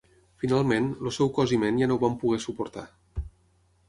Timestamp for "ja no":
1.81-1.97